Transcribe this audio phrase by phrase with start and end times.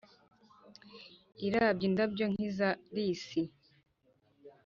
[1.47, 3.41] irabye indabyo nk’iza lisi,